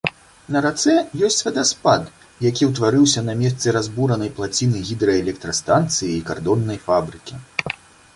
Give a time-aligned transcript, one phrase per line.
[0.53, 0.93] На рацэ
[1.25, 2.07] ёсць вадаспад,
[2.45, 7.39] які ўтварыўся на месцы разбуранай плаціны гідраэлектрастанцыі і кардоннай фабрыкі.